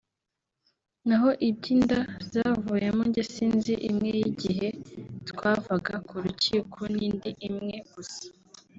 [1.07, 1.99] naho iby’inda
[2.31, 4.67] zavuyemo njye nzi imwe y’igihe
[5.29, 8.25] twavaga ku rukiko n’indi imwe gusa